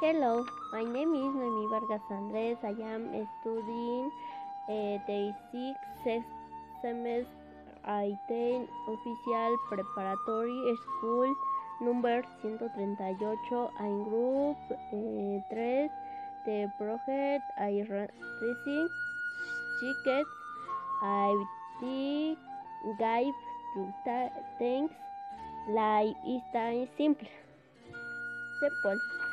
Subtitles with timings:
[0.00, 2.58] Hello, my name is Noemi Vargas Andres.
[2.64, 3.06] I am
[3.40, 4.10] studying
[4.68, 6.26] uh, the sixth
[6.82, 7.30] semester.
[7.86, 11.32] I-10 Official Preparatory School
[11.80, 14.56] number 138 en group
[14.90, 15.90] eh, 3
[16.44, 17.44] de project.
[17.56, 18.88] I racing
[19.78, 20.30] tickets.
[21.02, 21.46] I
[22.98, 23.38] guide
[23.74, 23.92] to
[24.58, 24.90] things.
[25.68, 27.28] Life is time simple.
[28.60, 29.23] Simple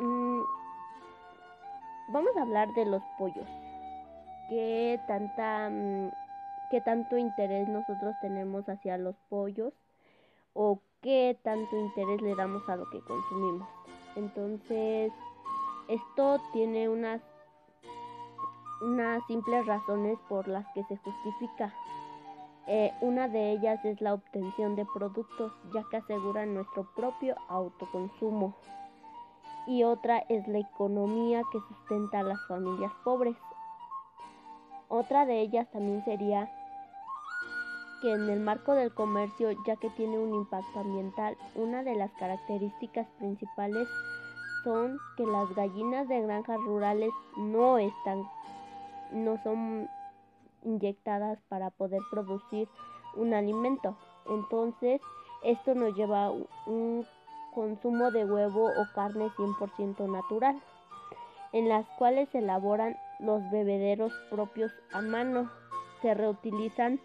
[0.00, 0.42] mm,
[2.12, 3.46] vamos a hablar de los pollos
[4.48, 6.10] qué tanta mm,
[6.70, 9.74] qué tanto interés nosotros tenemos hacia los pollos
[10.54, 13.68] o qué tanto interés le damos a lo que consumimos.
[14.16, 15.12] Entonces,
[15.88, 17.20] esto tiene unas,
[18.80, 21.74] unas simples razones por las que se justifica.
[22.66, 28.54] Eh, una de ellas es la obtención de productos, ya que aseguran nuestro propio autoconsumo.
[29.66, 33.36] Y otra es la economía que sustenta a las familias pobres.
[34.88, 36.50] Otra de ellas también sería
[38.02, 42.10] que en el marco del comercio, ya que tiene un impacto ambiental, una de las
[42.12, 43.88] características principales
[44.64, 48.22] son que las gallinas de granjas rurales no están
[49.12, 49.88] no son
[50.64, 52.68] inyectadas para poder producir
[53.16, 53.96] un alimento.
[54.28, 55.00] Entonces,
[55.42, 56.30] esto nos lleva a
[56.66, 57.06] un
[57.54, 60.60] consumo de huevo o carne 100% natural,
[61.52, 65.50] en las cuales se elaboran los bebederos propios a mano,
[66.00, 67.00] se reutilizan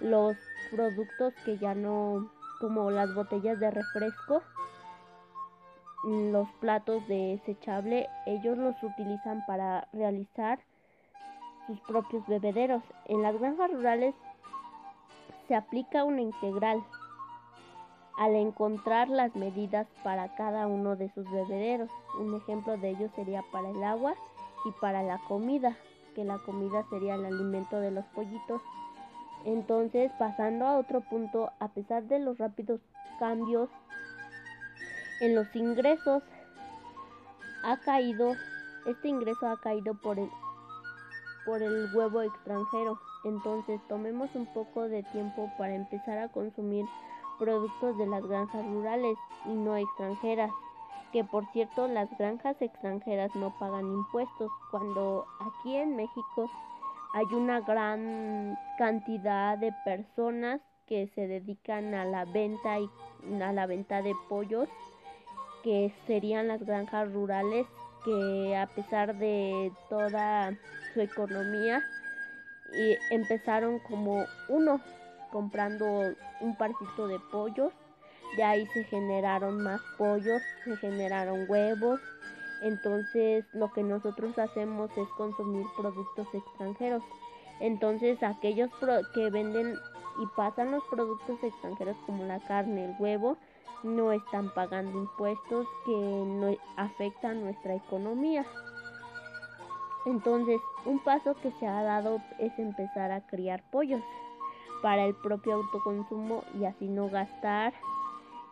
[0.00, 0.36] los
[0.70, 2.30] productos que ya no,
[2.60, 4.42] como las botellas de refresco,
[6.04, 10.60] los platos de desechable, ellos los utilizan para realizar
[11.66, 12.82] sus propios bebederos.
[13.06, 14.14] En las granjas rurales
[15.48, 16.84] se aplica una integral
[18.18, 21.90] al encontrar las medidas para cada uno de sus bebederos.
[22.18, 24.14] Un ejemplo de ello sería para el agua
[24.64, 25.76] y para la comida,
[26.14, 28.62] que la comida sería el alimento de los pollitos
[29.46, 32.80] entonces, pasando a otro punto, a pesar de los rápidos
[33.20, 33.70] cambios
[35.20, 36.20] en los ingresos,
[37.62, 38.34] ha caído,
[38.86, 40.28] este ingreso ha caído por el,
[41.44, 42.98] por el huevo extranjero.
[43.24, 46.84] Entonces, tomemos un poco de tiempo para empezar a consumir
[47.38, 50.50] productos de las granjas rurales y no extranjeras.
[51.12, 56.50] Que por cierto, las granjas extranjeras no pagan impuestos, cuando aquí en México
[57.14, 62.90] hay una gran cantidad de personas que se dedican a la venta y
[63.40, 64.68] a la venta de pollos
[65.62, 67.66] que serían las granjas rurales
[68.04, 70.54] que a pesar de toda
[70.94, 71.82] su economía
[72.72, 74.80] y empezaron como uno
[75.36, 75.84] comprando
[76.40, 77.70] un parcito de pollos
[78.38, 82.00] de ahí se generaron más pollos se generaron huevos
[82.62, 87.02] entonces lo que nosotros hacemos es consumir productos extranjeros.
[87.60, 88.70] Entonces aquellos
[89.14, 89.74] que venden
[90.22, 93.36] y pasan los productos extranjeros como la carne, el huevo,
[93.82, 98.46] no están pagando impuestos que no afectan nuestra economía.
[100.06, 104.00] Entonces, un paso que se ha dado es empezar a criar pollos
[104.86, 107.74] para el propio autoconsumo y así no gastar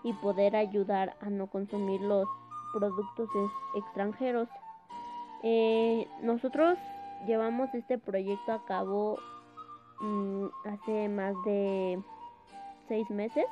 [0.03, 2.27] y poder ayudar a no consumir los
[2.73, 3.29] productos
[3.77, 4.49] extranjeros.
[5.45, 6.77] Eh, nosotros
[7.25, 9.17] llevamos este proyecto a cabo
[10.01, 12.03] mm, hace más de
[12.89, 13.47] seis meses,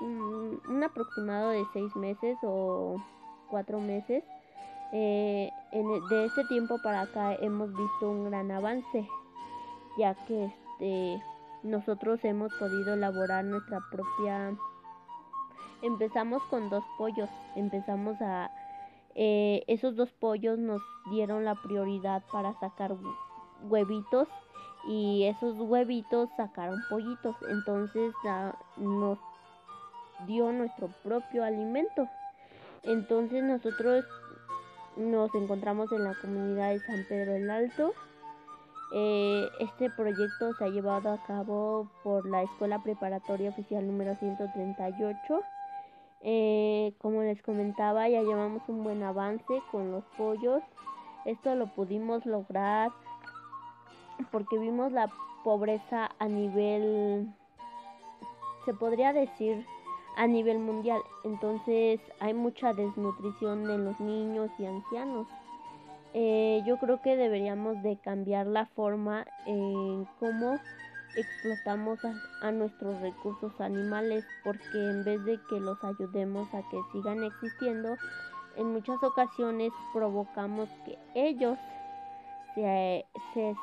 [0.00, 3.02] mm, un aproximado de seis meses o
[3.50, 4.22] cuatro meses.
[4.92, 9.08] Eh, e, de este tiempo para acá hemos visto un gran avance,
[9.98, 11.22] ya que este,
[11.62, 14.56] nosotros hemos podido elaborar nuestra propia
[15.82, 18.50] empezamos con dos pollos, empezamos a...
[19.14, 22.94] Eh, esos dos pollos nos dieron la prioridad para sacar
[23.62, 24.28] huevitos
[24.86, 28.12] y esos huevitos sacaron pollitos, entonces
[28.76, 29.18] nos
[30.26, 32.08] dio nuestro propio alimento.
[32.82, 34.04] Entonces nosotros
[34.96, 37.94] nos encontramos en la comunidad de San Pedro el Alto.
[38.92, 45.42] Eh, este proyecto se ha llevado a cabo por la Escuela Preparatoria Oficial número 138
[46.28, 50.62] eh, como les comentaba, ya llevamos un buen avance con los pollos.
[51.24, 52.90] Esto lo pudimos lograr
[54.32, 55.08] porque vimos la
[55.44, 57.32] pobreza a nivel,
[58.64, 59.64] se podría decir,
[60.16, 61.00] a nivel mundial.
[61.24, 65.28] Entonces hay mucha desnutrición en los niños y ancianos.
[66.18, 70.58] Eh, yo creo que deberíamos de cambiar la forma en cómo
[71.14, 71.98] explotamos
[72.40, 77.96] a, nuestros recursos animales porque en vez de que los ayudemos a que sigan existiendo,
[78.56, 81.58] en muchas ocasiones provocamos que ellos
[82.54, 83.04] se,
[83.34, 83.54] se,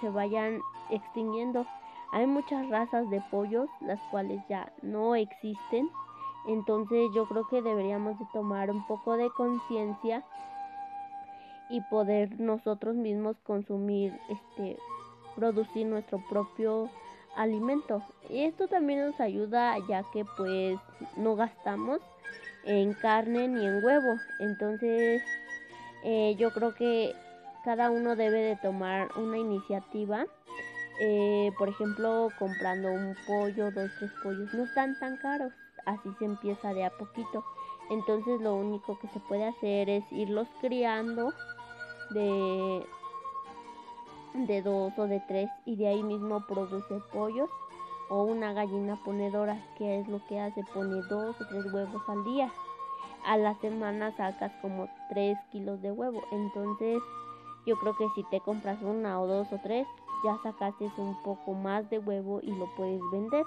[0.00, 1.66] se, vayan extinguiendo.
[2.12, 5.90] Hay muchas razas de pollos las cuales ya no existen.
[6.46, 10.24] Entonces yo creo que deberíamos de tomar un poco de conciencia
[11.70, 14.76] y poder nosotros mismos consumir este
[15.36, 16.90] producir nuestro propio
[17.36, 18.02] alimento.
[18.28, 20.78] Y esto también nos ayuda ya que pues
[21.16, 22.00] no gastamos
[22.64, 24.14] en carne ni en huevo.
[24.40, 25.22] Entonces
[26.04, 27.14] eh, yo creo que
[27.64, 30.24] cada uno debe de tomar una iniciativa
[31.00, 34.52] eh, por ejemplo comprando un pollo dos tres pollos.
[34.52, 35.52] No están tan caros
[35.88, 37.44] así se empieza de a poquito.
[37.90, 41.32] Entonces lo único que se puede hacer es irlos criando
[42.10, 42.86] de
[44.34, 47.50] de dos o de tres y de ahí mismo produce pollos
[48.08, 52.24] o una gallina ponedora que es lo que hace pone dos o tres huevos al
[52.24, 52.50] día.
[53.26, 56.22] A la semana sacas como tres kilos de huevo.
[56.30, 57.02] Entonces
[57.66, 59.86] yo creo que si te compras una o dos o tres
[60.24, 63.44] ya sacaste un poco más de huevo y lo puedes vender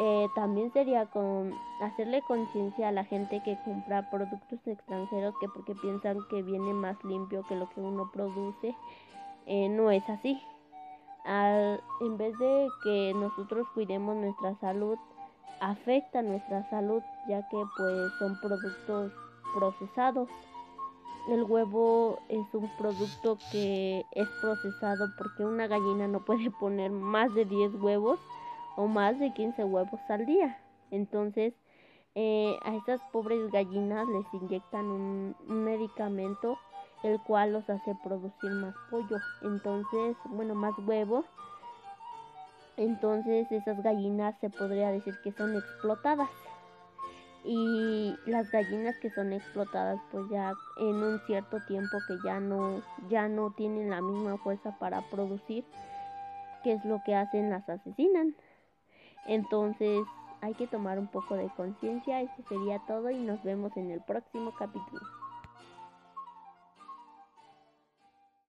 [0.00, 1.52] eh, también sería con
[1.82, 6.96] hacerle conciencia a la gente que compra productos extranjeros que porque piensan que viene más
[7.04, 8.74] limpio que lo que uno produce
[9.46, 10.40] eh, no es así.
[11.26, 14.98] en vez de que nosotros cuidemos nuestra salud,
[15.60, 19.12] afecta nuestra salud ya que pues son productos
[19.54, 20.28] procesados.
[21.28, 27.32] El huevo es un producto que es procesado porque una gallina no puede poner más
[27.34, 28.18] de 10 huevos
[28.76, 30.58] o más de 15 huevos al día.
[30.90, 31.54] Entonces,
[32.14, 36.58] eh, a estas pobres gallinas les inyectan un medicamento
[37.02, 41.24] el cual los hace producir más pollo, entonces, bueno, más huevo.
[42.76, 46.30] Entonces esas gallinas se podría decir que son explotadas.
[47.44, 52.80] Y las gallinas que son explotadas pues ya en un cierto tiempo que ya no
[53.10, 55.64] ya no tienen la misma fuerza para producir,
[56.62, 58.36] que es lo que hacen las asesinan.
[59.26, 60.04] Entonces
[60.40, 62.20] hay que tomar un poco de conciencia.
[62.20, 65.00] Eso sería todo y nos vemos en el próximo capítulo.